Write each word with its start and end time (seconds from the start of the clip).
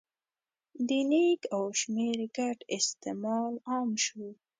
د 0.87 0.89
لیک 1.11 1.41
او 1.55 1.63
شمېر 1.79 2.17
ګډ 2.37 2.57
استعمال 2.77 3.53
عام 3.69 3.89
شو. 4.05 4.25